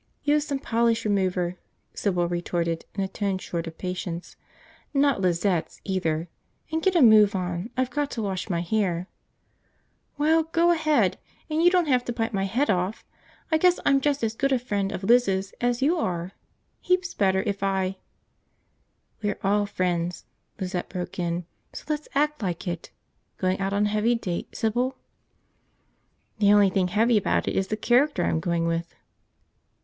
[0.23, 1.59] "Use some polish remover,"
[1.93, 4.35] Sybil retorted in a tone short of patience.
[4.95, 6.27] "Not Lizette's, either.
[6.71, 7.69] And get a move on.
[7.77, 9.07] I've got to wash my hair."
[10.17, 11.19] "Well, go ahead.
[11.51, 13.05] And you don't have to bite my head off!
[13.51, 16.31] I guess I'm just as good a friend of Liz's as you are,
[16.79, 17.97] heaps better if I..."
[19.21, 20.25] "We're all friends,"
[20.59, 22.89] Lizette broke in, "so let's act like it.
[23.37, 24.97] Going out on a heavy date, Sybil?"
[26.39, 28.95] "The only thing heavy about it is the character I'm going with."